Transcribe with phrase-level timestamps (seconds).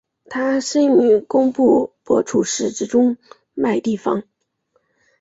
[0.31, 3.17] 他生于工布博楚寺之中
[3.53, 4.23] 麦地方。